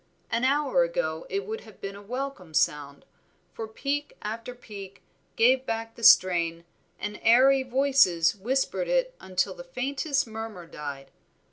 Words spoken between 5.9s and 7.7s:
the strain, and airy